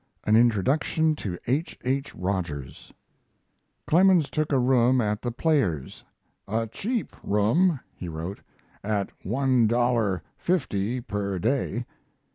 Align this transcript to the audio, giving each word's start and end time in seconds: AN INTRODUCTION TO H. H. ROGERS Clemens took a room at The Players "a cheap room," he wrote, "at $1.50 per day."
AN 0.23 0.35
INTRODUCTION 0.35 1.15
TO 1.15 1.37
H. 1.45 1.77
H. 1.83 2.15
ROGERS 2.15 2.91
Clemens 3.85 4.31
took 4.31 4.51
a 4.51 4.57
room 4.57 4.99
at 4.99 5.21
The 5.21 5.29
Players 5.31 6.03
"a 6.47 6.65
cheap 6.65 7.15
room," 7.21 7.79
he 7.93 8.09
wrote, 8.09 8.39
"at 8.83 9.11
$1.50 9.19 11.05
per 11.05 11.37
day." 11.37 11.85